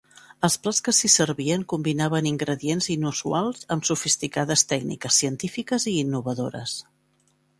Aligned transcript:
Els 0.47 0.55
plats 0.61 0.77
que 0.85 0.93
s'hi 0.99 1.09
servien 1.15 1.65
combinaven 1.73 2.29
ingredients 2.29 2.87
inusuals 2.95 3.69
amb 3.77 3.87
sofisticades 3.91 4.65
tècniques 4.73 5.23
científiques 5.25 5.89
i 5.95 5.97
innovadores. 6.07 6.77